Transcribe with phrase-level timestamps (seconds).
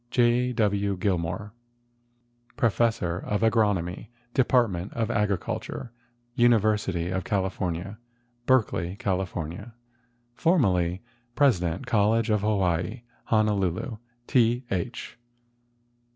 [0.09, 0.51] J.
[0.53, 0.97] W.
[0.97, 1.53] Gilmore,
[2.57, 5.91] Professor of Agronomy, Department of Agriculture,
[6.33, 7.99] University of California,
[8.47, 9.23] Berkeley, Cal.
[10.33, 11.03] Formerly
[11.35, 13.97] President College of Hawaii, Honolulu.
[14.25, 14.63] T.
[14.71, 15.19] H.